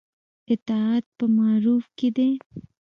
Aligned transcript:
اطاعت 0.53 1.05
په 1.17 1.25
معروف 1.37 1.85
کې 1.97 2.09
دی 2.15 2.29